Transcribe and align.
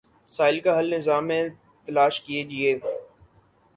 مسائل 0.29 0.59
کا 0.59 0.77
حل 0.79 0.89
نظام 0.97 1.27
میں 1.27 1.43
تلاش 1.87 2.21
کیجیے۔ 2.21 2.77